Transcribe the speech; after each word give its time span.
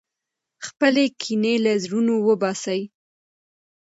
خپلې 0.67 1.05
کینې 1.21 1.55
له 1.65 1.73
زړونو 1.83 2.13
وباسئ. 2.27 2.81